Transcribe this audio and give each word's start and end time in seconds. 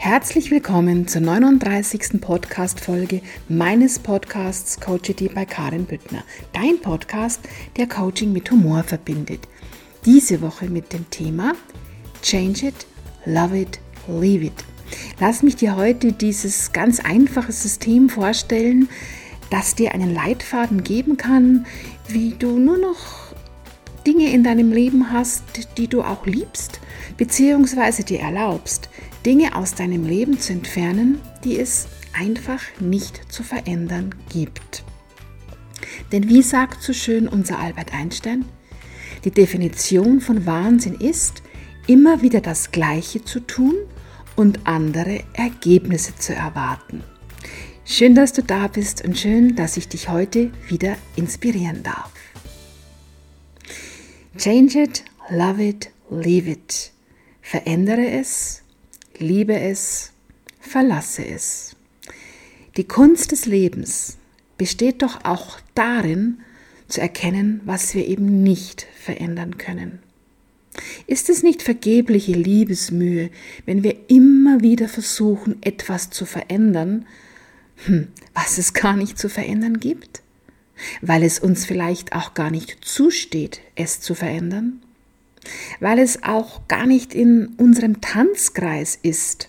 Herzlich 0.00 0.52
willkommen 0.52 1.08
zur 1.08 1.22
39. 1.22 2.20
Podcast-Folge 2.20 3.20
meines 3.48 3.98
Podcasts 3.98 4.78
Coachity 4.78 5.28
bei 5.28 5.44
Karin 5.44 5.86
Büttner. 5.86 6.22
Dein 6.52 6.80
Podcast, 6.80 7.40
der 7.76 7.88
Coaching 7.88 8.32
mit 8.32 8.48
Humor 8.52 8.84
verbindet. 8.84 9.48
Diese 10.06 10.40
Woche 10.40 10.66
mit 10.66 10.92
dem 10.92 11.10
Thema 11.10 11.54
Change 12.22 12.68
it, 12.68 12.86
love 13.26 13.58
it, 13.58 13.80
leave 14.06 14.46
it. 14.46 14.64
Lass 15.18 15.42
mich 15.42 15.56
dir 15.56 15.74
heute 15.74 16.12
dieses 16.12 16.72
ganz 16.72 17.00
einfache 17.00 17.50
System 17.50 18.08
vorstellen, 18.08 18.88
das 19.50 19.74
dir 19.74 19.92
einen 19.92 20.14
Leitfaden 20.14 20.84
geben 20.84 21.16
kann, 21.16 21.66
wie 22.06 22.36
du 22.38 22.56
nur 22.60 22.78
noch 22.78 23.34
Dinge 24.06 24.32
in 24.32 24.44
deinem 24.44 24.70
Leben 24.70 25.12
hast, 25.12 25.42
die 25.76 25.88
du 25.88 26.02
auch 26.02 26.24
liebst, 26.24 26.80
beziehungsweise 27.16 28.04
dir 28.04 28.20
erlaubst, 28.20 28.88
Dinge 29.26 29.56
aus 29.56 29.74
deinem 29.74 30.06
Leben 30.06 30.38
zu 30.38 30.52
entfernen, 30.52 31.20
die 31.44 31.58
es 31.58 31.88
einfach 32.12 32.62
nicht 32.80 33.32
zu 33.32 33.42
verändern 33.42 34.14
gibt. 34.30 34.84
Denn 36.12 36.28
wie 36.28 36.42
sagt 36.42 36.82
so 36.82 36.92
schön 36.92 37.28
unser 37.28 37.58
Albert 37.58 37.92
Einstein, 37.92 38.44
die 39.24 39.30
Definition 39.30 40.20
von 40.20 40.46
Wahnsinn 40.46 40.94
ist, 40.94 41.42
immer 41.86 42.22
wieder 42.22 42.40
das 42.40 42.70
Gleiche 42.70 43.24
zu 43.24 43.40
tun 43.40 43.74
und 44.36 44.66
andere 44.66 45.24
Ergebnisse 45.32 46.14
zu 46.16 46.34
erwarten. 46.34 47.02
Schön, 47.84 48.14
dass 48.14 48.32
du 48.32 48.42
da 48.42 48.68
bist 48.68 49.04
und 49.04 49.18
schön, 49.18 49.56
dass 49.56 49.76
ich 49.76 49.88
dich 49.88 50.08
heute 50.08 50.52
wieder 50.68 50.96
inspirieren 51.16 51.82
darf. 51.82 52.12
Change 54.36 54.82
it, 54.82 55.04
love 55.30 55.62
it, 55.62 55.90
leave 56.10 56.48
it. 56.48 56.92
Verändere 57.40 58.06
es 58.10 58.62
liebe 59.20 59.58
es, 59.58 60.12
verlasse 60.60 61.24
es. 61.24 61.76
Die 62.76 62.84
Kunst 62.84 63.32
des 63.32 63.46
Lebens 63.46 64.18
besteht 64.56 65.02
doch 65.02 65.24
auch 65.24 65.58
darin, 65.74 66.38
zu 66.88 67.00
erkennen, 67.00 67.60
was 67.64 67.94
wir 67.94 68.06
eben 68.06 68.42
nicht 68.42 68.86
verändern 68.98 69.58
können. 69.58 70.00
Ist 71.06 71.28
es 71.28 71.42
nicht 71.42 71.62
vergebliche 71.62 72.32
Liebesmühe, 72.32 73.30
wenn 73.66 73.82
wir 73.82 73.96
immer 74.08 74.62
wieder 74.62 74.88
versuchen, 74.88 75.56
etwas 75.62 76.10
zu 76.10 76.24
verändern, 76.24 77.06
hm, 77.84 78.08
was 78.34 78.58
es 78.58 78.72
gar 78.72 78.96
nicht 78.96 79.18
zu 79.18 79.28
verändern 79.28 79.80
gibt? 79.80 80.22
Weil 81.02 81.24
es 81.24 81.38
uns 81.38 81.66
vielleicht 81.66 82.12
auch 82.12 82.34
gar 82.34 82.50
nicht 82.50 82.78
zusteht, 82.84 83.60
es 83.74 84.00
zu 84.00 84.14
verändern? 84.14 84.80
Weil 85.80 85.98
es 85.98 86.22
auch 86.22 86.66
gar 86.68 86.86
nicht 86.86 87.14
in 87.14 87.48
unserem 87.56 88.00
Tanzkreis 88.00 88.98
ist, 89.02 89.48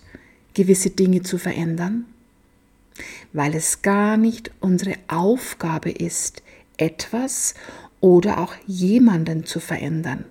gewisse 0.54 0.90
Dinge 0.90 1.22
zu 1.24 1.38
verändern, 1.38 2.06
weil 3.34 3.56
es 3.56 3.82
gar 3.82 4.18
nicht 4.18 4.52
unsere 4.60 4.96
Aufgabe 5.08 5.92
ist, 5.92 6.44
etwas 6.78 7.54
oder 8.00 8.40
auch 8.40 8.56
jemanden 8.66 9.46
zu 9.46 9.60
verändern, 9.60 10.26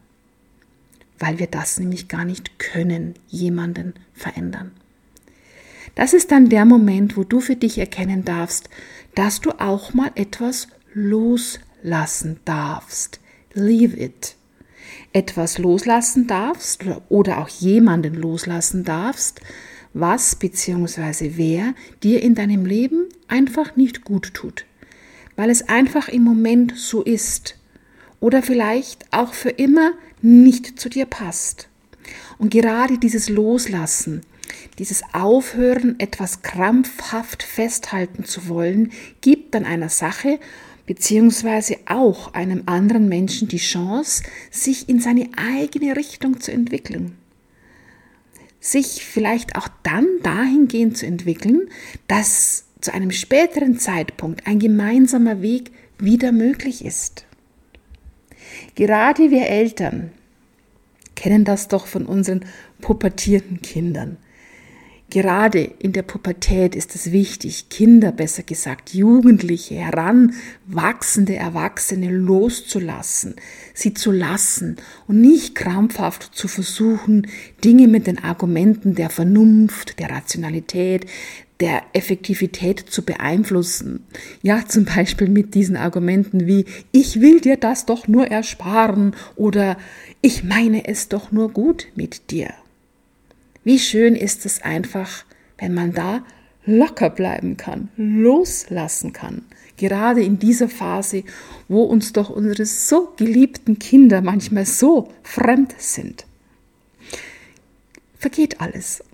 weil 1.19 1.39
wir 1.39 1.47
das 1.47 1.79
nämlich 1.79 2.09
gar 2.09 2.25
nicht 2.25 2.59
können, 2.59 3.15
jemanden 3.29 3.95
verändern. 4.15 4.73
Das 5.95 6.13
ist 6.13 6.31
dann 6.31 6.49
der 6.49 6.65
Moment, 6.65 7.17
wo 7.17 7.25
du 7.25 7.41
für 7.41 7.57
dich 7.57 7.79
erkennen 7.79 8.25
darfst, 8.25 8.69
dass 9.15 9.41
du 9.41 9.51
auch 9.59 9.95
mal 9.95 10.13
etwas 10.15 10.69
loslassen 10.95 12.39
darfst. 12.45 13.21
Leave 13.53 13.97
it 13.97 14.37
etwas 15.13 15.59
loslassen 15.59 16.27
darfst 16.27 16.85
oder 17.09 17.39
auch 17.39 17.49
jemanden 17.49 18.15
loslassen 18.15 18.85
darfst, 18.85 19.41
was 19.95 20.37
bzw. 20.37 21.33
wer 21.37 21.75
dir 22.03 22.23
in 22.23 22.35
deinem 22.35 22.67
Leben 22.67 23.07
einfach 23.27 23.77
nicht 23.77 24.05
gut 24.05 24.35
tut, 24.35 24.65
weil 25.37 25.51
es 25.51 25.69
einfach 25.69 26.09
im 26.09 26.23
Moment 26.25 26.75
so 26.77 27.03
ist 27.03 27.57
oder 28.21 28.43
vielleicht 28.43 29.07
auch 29.13 29.33
für 29.33 29.51
immer 29.51 29.93
nicht 30.21 30.79
zu 30.79 30.89
dir 30.89 31.07
passt. 31.07 31.69
Und 32.39 32.51
gerade 32.51 32.99
dieses 32.99 33.29
Loslassen, 33.29 34.23
dieses 34.79 35.03
Aufhören, 35.13 35.99
etwas 35.99 36.43
krampfhaft 36.43 37.43
festhalten 37.43 38.25
zu 38.25 38.49
wollen, 38.49 38.93
gibt 39.21 39.55
dann 39.55 39.65
einer 39.65 39.89
Sache 39.89 40.39
beziehungsweise 40.89 41.77
auch 41.85 42.33
einem 42.33 42.63
anderen 42.65 43.11
Menschen 43.11 43.47
die 43.47 43.59
Chance, 43.59 44.23
sich 44.51 44.89
in 44.89 45.01
seine 45.01 45.29
eigene 45.37 45.95
Richtung 45.95 46.41
zu 46.41 46.51
entwickeln. 46.51 47.15
Sich 48.59 49.05
vielleicht 49.05 49.55
auch 49.57 49.69
dann 49.83 50.07
dahingehend 50.23 50.97
zu 50.97 51.05
entwickeln, 51.05 51.69
dass 52.07 52.65
zu 52.81 52.95
einem 52.95 53.11
späteren 53.11 53.79
Zeitpunkt 53.79 54.47
ein 54.47 54.59
gemeinsamer 54.59 55.43
Weg 55.43 55.73
wieder 55.99 56.33
möglich 56.33 56.83
ist. 56.83 57.27
Gerade 58.75 59.31
wir 59.31 59.47
Eltern 59.47 60.11
kennen 61.17 61.45
das 61.45 61.69
doch 61.69 61.87
von 61.87 62.07
unseren 62.07 62.47
pubertierten 62.81 63.61
Kindern. 63.61 64.17
Gerade 65.11 65.61
in 65.61 65.95
der 65.95 66.03
Pubertät 66.03 66.77
ist 66.77 66.95
es 66.95 67.13
wichtig, 67.13 67.71
Kinder, 67.71 68.13
besser 68.13 68.43
gesagt 68.43 68.93
Jugendliche, 68.93 69.77
heranwachsende 69.77 71.35
Erwachsene 71.35 72.11
loszulassen, 72.11 73.37
sie 73.73 73.95
zu 73.95 74.13
lassen 74.13 74.77
und 75.07 75.23
nicht 75.23 75.55
krampfhaft 75.55 76.35
zu 76.35 76.47
versuchen, 76.47 77.27
Dinge 77.65 77.89
mit 77.89 78.07
den 78.07 78.23
Argumenten 78.23 78.95
der 78.95 79.09
Vernunft, 79.09 79.99
der 79.99 80.11
Rationalität, 80.11 81.07
der 81.61 81.85
Effektivität 81.95 82.79
zu 82.79 83.03
beeinflussen. 83.03 84.05
Ja, 84.43 84.67
zum 84.67 84.85
Beispiel 84.85 85.31
mit 85.31 85.55
diesen 85.55 85.77
Argumenten 85.79 86.47
wie, 86.47 86.67
ich 86.93 87.23
will 87.23 87.41
dir 87.41 87.57
das 87.57 87.87
doch 87.87 88.09
nur 88.09 88.27
ersparen 88.27 89.17
oder 89.37 89.79
ich 90.21 90.45
meine 90.45 90.87
es 90.87 91.09
doch 91.09 91.33
nur 91.33 91.51
gut 91.51 91.87
mit 91.97 92.31
dir. 92.31 92.53
Wie 93.69 93.79
schön 93.79 94.17
ist 94.17 94.47
es 94.47 94.63
einfach, 94.63 95.27
wenn 95.59 95.75
man 95.75 95.93
da 95.93 96.25
locker 96.65 97.11
bleiben 97.11 97.59
kann, 97.59 97.91
loslassen 97.99 99.13
kann. 99.13 99.43
Gerade 99.77 100.23
in 100.23 100.39
dieser 100.39 100.71
Phase, 100.71 101.23
wo 101.69 101.83
uns 101.83 102.15
doch 102.15 102.31
unsere 102.31 102.65
so 102.65 103.13
geliebten 103.19 103.79
Kinder 103.79 104.23
manchmal 104.23 104.65
so 104.65 105.13
fremd 105.23 105.75
sind. 105.77 106.25
Vergeht 108.17 108.59
alles. 108.63 109.05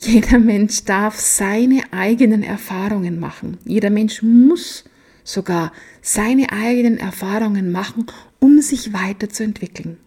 Jeder 0.00 0.40
Mensch 0.40 0.84
darf 0.84 1.20
seine 1.20 1.84
eigenen 1.92 2.42
Erfahrungen 2.42 3.20
machen. 3.20 3.58
Jeder 3.64 3.90
Mensch 3.90 4.24
muss 4.24 4.82
sogar 5.22 5.72
seine 6.02 6.50
eigenen 6.50 6.98
Erfahrungen 6.98 7.70
machen, 7.70 8.06
um 8.40 8.60
sich 8.60 8.92
weiterzuentwickeln. 8.92 9.98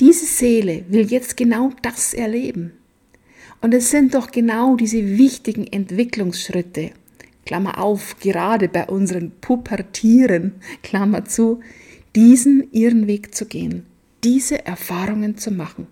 Diese 0.00 0.26
Seele 0.26 0.84
will 0.88 1.06
jetzt 1.06 1.36
genau 1.36 1.70
das 1.82 2.12
erleben. 2.12 2.72
Und 3.60 3.74
es 3.74 3.90
sind 3.90 4.14
doch 4.14 4.30
genau 4.30 4.76
diese 4.76 5.18
wichtigen 5.18 5.66
Entwicklungsschritte, 5.66 6.90
Klammer 7.44 7.80
auf, 7.82 8.18
gerade 8.20 8.68
bei 8.68 8.86
unseren 8.86 9.32
Pubertieren, 9.40 10.56
Klammer 10.82 11.24
zu, 11.24 11.60
diesen 12.14 12.72
ihren 12.72 13.06
Weg 13.06 13.34
zu 13.34 13.46
gehen, 13.46 13.86
diese 14.24 14.66
Erfahrungen 14.66 15.36
zu 15.36 15.50
machen. 15.50 15.86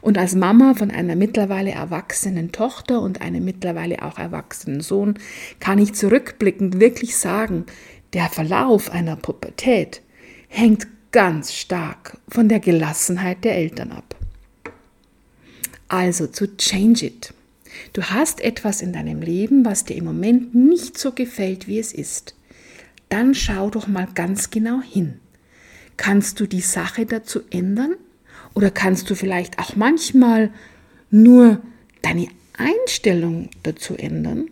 Und 0.00 0.16
als 0.16 0.34
Mama 0.34 0.74
von 0.74 0.90
einer 0.90 1.14
mittlerweile 1.14 1.72
erwachsenen 1.72 2.52
Tochter 2.52 3.02
und 3.02 3.20
einem 3.20 3.44
mittlerweile 3.44 4.02
auch 4.02 4.18
erwachsenen 4.18 4.80
Sohn 4.80 5.18
kann 5.60 5.78
ich 5.78 5.94
zurückblickend 5.94 6.80
wirklich 6.80 7.16
sagen, 7.16 7.66
der 8.14 8.30
Verlauf 8.30 8.90
einer 8.90 9.16
Pubertät 9.16 10.02
hängt 10.48 10.86
ganz 11.12 11.52
stark 11.52 12.16
von 12.28 12.48
der 12.48 12.60
Gelassenheit 12.60 13.44
der 13.44 13.56
Eltern 13.56 13.92
ab. 13.92 14.17
Also 15.88 16.26
zu 16.26 16.56
change 16.56 17.06
it. 17.06 17.34
Du 17.92 18.02
hast 18.02 18.40
etwas 18.40 18.82
in 18.82 18.92
deinem 18.92 19.22
Leben, 19.22 19.64
was 19.64 19.84
dir 19.84 19.96
im 19.96 20.04
Moment 20.04 20.54
nicht 20.54 20.98
so 20.98 21.12
gefällt, 21.12 21.66
wie 21.66 21.78
es 21.78 21.92
ist. 21.92 22.34
Dann 23.08 23.34
schau 23.34 23.70
doch 23.70 23.86
mal 23.86 24.08
ganz 24.14 24.50
genau 24.50 24.80
hin. 24.82 25.20
Kannst 25.96 26.40
du 26.40 26.46
die 26.46 26.60
Sache 26.60 27.06
dazu 27.06 27.40
ändern? 27.50 27.94
Oder 28.54 28.70
kannst 28.70 29.08
du 29.10 29.14
vielleicht 29.14 29.58
auch 29.58 29.76
manchmal 29.76 30.50
nur 31.10 31.60
deine 32.02 32.28
Einstellung 32.56 33.48
dazu 33.62 33.94
ändern? 33.96 34.50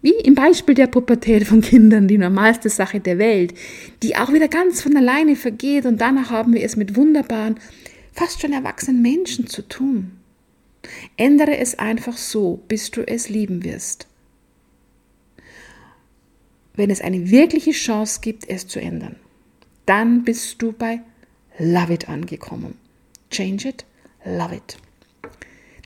Wie 0.00 0.14
im 0.14 0.36
Beispiel 0.36 0.76
der 0.76 0.86
Pubertät 0.86 1.44
von 1.44 1.60
Kindern, 1.60 2.06
die 2.06 2.18
normalste 2.18 2.68
Sache 2.68 3.00
der 3.00 3.18
Welt, 3.18 3.54
die 4.02 4.16
auch 4.16 4.32
wieder 4.32 4.46
ganz 4.46 4.80
von 4.80 4.96
alleine 4.96 5.34
vergeht 5.34 5.86
und 5.86 6.00
danach 6.00 6.30
haben 6.30 6.54
wir 6.54 6.62
es 6.62 6.76
mit 6.76 6.94
wunderbaren 6.94 7.56
fast 8.18 8.40
schon 8.40 8.52
erwachsenen 8.52 9.00
Menschen 9.00 9.46
zu 9.46 9.62
tun. 9.62 10.18
Ändere 11.16 11.56
es 11.58 11.78
einfach 11.78 12.16
so, 12.16 12.60
bis 12.66 12.90
du 12.90 13.06
es 13.06 13.28
lieben 13.28 13.62
wirst. 13.62 14.08
Wenn 16.74 16.90
es 16.90 17.00
eine 17.00 17.30
wirkliche 17.30 17.70
Chance 17.70 18.18
gibt, 18.20 18.48
es 18.48 18.66
zu 18.66 18.80
ändern, 18.80 19.14
dann 19.86 20.24
bist 20.24 20.60
du 20.60 20.72
bei 20.72 21.00
Love 21.60 21.92
It 21.92 22.08
angekommen. 22.08 22.74
Change 23.30 23.68
it, 23.68 23.84
love 24.24 24.54
it. 24.54 24.78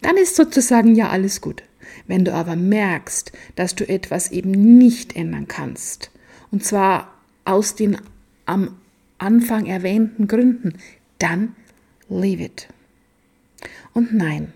dann 0.00 0.16
ist 0.16 0.36
sozusagen 0.36 0.94
ja 0.94 1.10
alles 1.10 1.40
gut. 1.40 1.62
Wenn 2.06 2.24
du 2.24 2.32
aber 2.32 2.56
merkst, 2.56 3.32
dass 3.56 3.74
du 3.74 3.86
etwas 3.86 4.30
eben 4.30 4.78
nicht 4.78 5.16
ändern 5.16 5.48
kannst, 5.48 6.10
und 6.50 6.64
zwar 6.64 7.12
aus 7.44 7.74
den 7.74 7.98
am 8.46 8.78
Anfang 9.18 9.66
erwähnten 9.66 10.28
Gründen, 10.28 10.78
dann 11.18 11.54
leave 12.08 12.42
it. 12.42 12.68
Und 13.94 14.14
nein, 14.14 14.52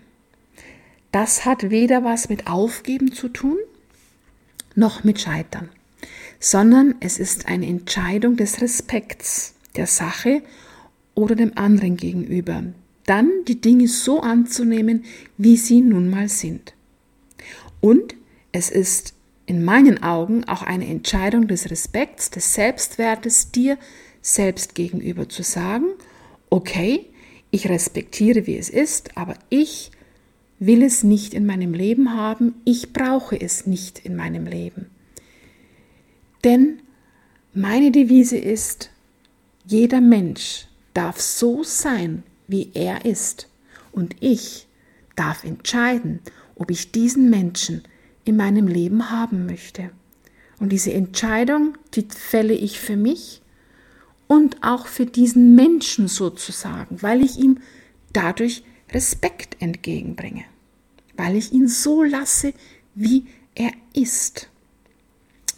das 1.11 1.45
hat 1.45 1.69
weder 1.69 2.03
was 2.03 2.29
mit 2.29 2.47
Aufgeben 2.47 3.11
zu 3.11 3.29
tun, 3.29 3.57
noch 4.75 5.03
mit 5.03 5.19
Scheitern, 5.19 5.69
sondern 6.39 6.95
es 6.99 7.19
ist 7.19 7.47
eine 7.47 7.65
Entscheidung 7.67 8.37
des 8.37 8.61
Respekts 8.61 9.55
der 9.75 9.87
Sache 9.87 10.43
oder 11.15 11.35
dem 11.35 11.57
anderen 11.57 11.97
gegenüber, 11.97 12.63
dann 13.05 13.31
die 13.47 13.59
Dinge 13.61 13.87
so 13.87 14.21
anzunehmen, 14.21 15.05
wie 15.37 15.57
sie 15.57 15.81
nun 15.81 16.09
mal 16.09 16.29
sind. 16.29 16.73
Und 17.79 18.15
es 18.51 18.69
ist 18.69 19.13
in 19.45 19.63
meinen 19.63 20.03
Augen 20.03 20.43
auch 20.43 20.61
eine 20.61 20.87
Entscheidung 20.87 21.47
des 21.47 21.71
Respekts, 21.71 22.29
des 22.29 22.53
Selbstwertes 22.53 23.51
dir 23.51 23.77
selbst 24.21 24.75
gegenüber 24.75 25.29
zu 25.29 25.41
sagen, 25.41 25.85
okay, 26.49 27.05
ich 27.51 27.69
respektiere, 27.69 28.47
wie 28.47 28.57
es 28.57 28.69
ist, 28.69 29.17
aber 29.17 29.35
ich 29.49 29.91
will 30.59 30.83
es 30.83 31.03
nicht 31.03 31.33
in 31.33 31.45
meinem 31.45 31.73
Leben 31.73 32.13
haben, 32.15 32.55
ich 32.65 32.93
brauche 32.93 33.39
es 33.39 33.67
nicht 33.67 33.99
in 33.99 34.15
meinem 34.15 34.45
Leben. 34.45 34.87
Denn 36.43 36.79
meine 37.53 37.91
Devise 37.91 38.37
ist, 38.37 38.91
jeder 39.65 40.01
Mensch 40.01 40.67
darf 40.93 41.19
so 41.19 41.63
sein, 41.63 42.23
wie 42.47 42.71
er 42.73 43.05
ist. 43.05 43.49
Und 43.91 44.15
ich 44.19 44.67
darf 45.15 45.43
entscheiden, 45.43 46.21
ob 46.55 46.71
ich 46.71 46.91
diesen 46.91 47.29
Menschen 47.29 47.83
in 48.25 48.35
meinem 48.35 48.67
Leben 48.67 49.09
haben 49.11 49.45
möchte. 49.45 49.91
Und 50.59 50.69
diese 50.69 50.93
Entscheidung, 50.93 51.77
die 51.93 52.07
fälle 52.09 52.53
ich 52.53 52.79
für 52.79 52.95
mich 52.95 53.41
und 54.27 54.57
auch 54.61 54.87
für 54.87 55.05
diesen 55.05 55.55
Menschen 55.55 56.07
sozusagen, 56.07 57.01
weil 57.01 57.23
ich 57.23 57.37
ihm 57.37 57.59
dadurch 58.13 58.63
Respekt 58.91 59.57
entgegenbringe, 59.59 60.43
weil 61.15 61.35
ich 61.35 61.51
ihn 61.53 61.67
so 61.67 62.03
lasse, 62.03 62.53
wie 62.95 63.25
er 63.55 63.71
ist. 63.93 64.49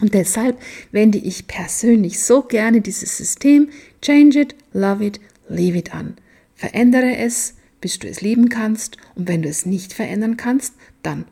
Und 0.02 0.14
deshalb 0.14 0.60
wende 0.92 1.18
ich 1.18 1.48
persönlich 1.48 2.22
so 2.22 2.42
gerne 2.42 2.82
dieses 2.82 3.18
System 3.18 3.70
Change 4.02 4.40
it, 4.40 4.56
love 4.74 5.06
it, 5.06 5.20
leave 5.50 5.78
it 5.78 5.94
an. 5.94 6.16
Verändere 6.56 7.18
es, 7.18 7.56
bis 7.82 8.00
du 8.00 8.08
es 8.08 8.22
lieben 8.22 8.50
kannst 8.50 8.98
und 9.16 9.28
wenn 9.28 9.42
du 9.42 9.50
es 9.50 9.66
nicht 9.66 9.94
verändern 9.94 10.38
kannst, 10.38 10.74
dann 11.04 11.26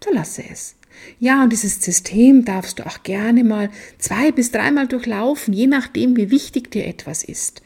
verlasse 0.00 0.42
es. 0.50 0.74
Ja, 1.18 1.42
und 1.42 1.52
dieses 1.52 1.82
System 1.82 2.44
darfst 2.44 2.78
du 2.78 2.86
auch 2.86 3.02
gerne 3.02 3.44
mal 3.44 3.70
zwei 3.98 4.32
bis 4.32 4.50
dreimal 4.50 4.86
durchlaufen, 4.86 5.52
je 5.52 5.66
nachdem, 5.66 6.16
wie 6.16 6.30
wichtig 6.30 6.70
dir 6.70 6.86
etwas 6.86 7.24
ist. 7.24 7.62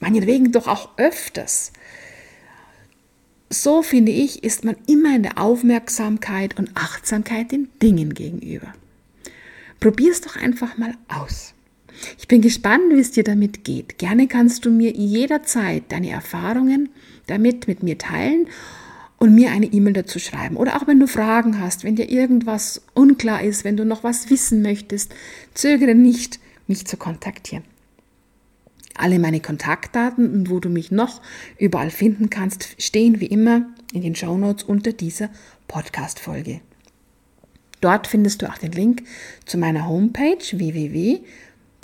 Meinetwegen 0.00 0.52
doch 0.52 0.68
auch 0.68 0.90
öfters. 0.96 1.72
So 3.50 3.82
finde 3.82 4.12
ich, 4.12 4.42
ist 4.42 4.64
man 4.64 4.76
immer 4.86 5.14
in 5.14 5.22
der 5.22 5.38
Aufmerksamkeit 5.38 6.58
und 6.58 6.70
Achtsamkeit 6.74 7.52
den 7.52 7.68
Dingen 7.82 8.14
gegenüber. 8.14 8.72
Probier 9.80 10.10
es 10.10 10.20
doch 10.20 10.36
einfach 10.36 10.78
mal 10.78 10.94
aus. 11.08 11.54
Ich 12.18 12.28
bin 12.28 12.42
gespannt, 12.42 12.84
wie 12.90 13.00
es 13.00 13.12
dir 13.12 13.24
damit 13.24 13.64
geht. 13.64 13.98
Gerne 13.98 14.26
kannst 14.26 14.64
du 14.64 14.70
mir 14.70 14.92
jederzeit 14.92 15.84
deine 15.88 16.10
Erfahrungen 16.10 16.90
damit 17.26 17.68
mit 17.68 17.82
mir 17.82 17.98
teilen 17.98 18.48
und 19.18 19.34
mir 19.34 19.50
eine 19.50 19.66
E-Mail 19.66 19.94
dazu 19.94 20.18
schreiben. 20.18 20.56
Oder 20.56 20.76
auch 20.76 20.86
wenn 20.86 21.00
du 21.00 21.06
Fragen 21.06 21.60
hast, 21.60 21.84
wenn 21.84 21.96
dir 21.96 22.10
irgendwas 22.10 22.82
unklar 22.94 23.42
ist, 23.42 23.64
wenn 23.64 23.76
du 23.76 23.84
noch 23.84 24.04
was 24.04 24.30
wissen 24.30 24.62
möchtest, 24.62 25.14
zögere 25.54 25.94
nicht, 25.94 26.38
mich 26.66 26.86
zu 26.86 26.96
kontaktieren. 26.96 27.64
Alle 28.94 29.18
meine 29.18 29.40
Kontaktdaten 29.40 30.32
und 30.32 30.50
wo 30.50 30.58
du 30.58 30.68
mich 30.68 30.90
noch 30.90 31.20
überall 31.58 31.90
finden 31.90 32.30
kannst, 32.30 32.76
stehen 32.78 33.20
wie 33.20 33.26
immer 33.26 33.66
in 33.92 34.02
den 34.02 34.14
Shownotes 34.14 34.64
unter 34.64 34.92
dieser 34.92 35.30
Podcast-Folge. 35.68 36.60
Dort 37.80 38.06
findest 38.06 38.40
du 38.40 38.50
auch 38.50 38.58
den 38.58 38.72
Link 38.72 39.02
zu 39.44 39.58
meiner 39.58 39.86
Homepage 39.86 40.58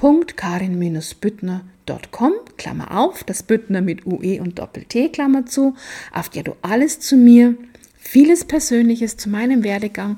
www.karin-büttner.com, 0.03 2.33
Klammer 2.57 2.99
auf, 2.99 3.23
das 3.25 3.43
Büttner 3.45 3.81
mit 3.81 4.05
UE 4.05 4.41
und 4.41 4.59
Doppel-T, 4.59 5.11
Klammer 5.11 5.47
zu, 5.47 5.77
auf 6.13 6.29
der 6.29 6.43
du 6.43 6.57
alles 6.61 6.99
zu 7.01 7.17
mir, 7.17 7.55
vieles 7.99 8.45
Persönliches 8.45 9.17
zu 9.17 9.29
meinem 9.29 9.63
Werdegang 9.63 10.17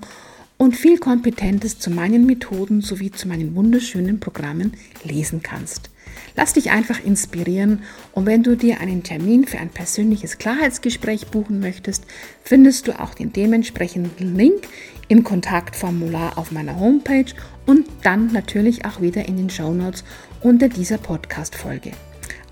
und 0.57 0.75
viel 0.77 0.97
Kompetentes 0.99 1.79
zu 1.79 1.91
meinen 1.91 2.25
Methoden 2.25 2.81
sowie 2.81 3.11
zu 3.11 3.29
meinen 3.29 3.55
wunderschönen 3.55 4.21
Programmen 4.21 4.73
lesen 5.03 5.43
kannst. 5.43 5.91
Lass 6.37 6.53
dich 6.53 6.71
einfach 6.71 7.03
inspirieren 7.05 7.83
und 8.13 8.27
wenn 8.27 8.43
du 8.43 8.57
dir 8.57 8.81
einen 8.81 9.03
Termin 9.03 9.47
für 9.47 9.59
ein 9.59 9.69
persönliches 9.69 10.39
Klarheitsgespräch 10.39 11.29
buchen 11.29 11.61
möchtest, 11.61 12.05
findest 12.43 12.89
du 12.89 12.99
auch 12.99 13.15
den 13.15 13.33
dementsprechenden 13.33 14.37
Link 14.37 14.69
im 15.09 15.25
Kontaktformular 15.25 16.39
auf 16.39 16.51
meiner 16.51 16.79
Homepage 16.79 17.33
und 17.67 17.87
dann 18.03 18.33
natürlich 18.33 18.85
auch 18.85 19.01
wieder 19.01 19.29
in 19.29 19.37
den 19.37 19.51
Show 19.51 19.73
Notes 19.73 20.05
unter 20.41 20.69
dieser 20.69 20.99
Podcast-Folge. 20.99 21.93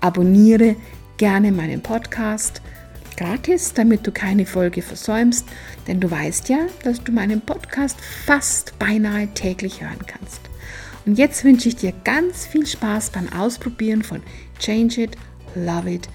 Abonniere 0.01 0.75
gerne 1.17 1.51
meinen 1.51 1.81
Podcast 1.81 2.61
gratis, 3.15 3.73
damit 3.73 4.05
du 4.07 4.11
keine 4.11 4.45
Folge 4.45 4.81
versäumst, 4.81 5.47
denn 5.87 5.99
du 5.99 6.09
weißt 6.09 6.49
ja, 6.49 6.59
dass 6.83 7.03
du 7.03 7.11
meinen 7.11 7.41
Podcast 7.41 7.97
fast 8.25 8.77
beinahe 8.79 9.27
täglich 9.33 9.81
hören 9.81 10.05
kannst. 10.07 10.52
Und 11.05 11.17
jetzt 11.17 11.43
wünsche 11.43 11.67
ich 11.67 11.75
dir 11.75 11.93
ganz 12.03 12.45
viel 12.45 12.65
Spaß 12.65 13.09
beim 13.11 13.31
Ausprobieren 13.33 14.03
von 14.03 14.21
Change 14.59 15.03
It, 15.03 15.17
Love 15.55 15.91
It, 15.91 16.07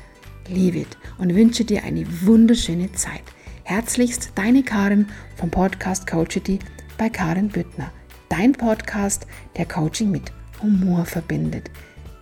Leave 0.49 0.79
It 0.79 0.97
und 1.19 1.35
wünsche 1.35 1.65
dir 1.65 1.85
eine 1.85 2.07
wunderschöne 2.23 2.91
Zeit. 2.93 3.23
Herzlichst 3.65 4.33
deine 4.35 4.63
Karin 4.63 5.07
vom 5.37 5.51
Podcast 5.51 6.07
Coachity 6.07 6.59
bei 6.97 7.11
Karin 7.11 7.49
Büttner. 7.49 7.93
Dein 8.31 8.53
Podcast, 8.53 9.27
der 9.57 9.67
Coaching 9.67 10.11
mit 10.11 10.33
Humor 10.63 11.05
verbindet. 11.05 11.71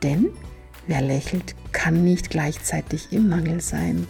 Denn 0.02 0.26
wer 0.88 1.02
lächelt, 1.02 1.54
kann 1.70 2.02
nicht 2.02 2.30
gleichzeitig 2.30 3.12
im 3.12 3.28
Mangel 3.28 3.60
sein. 3.60 4.06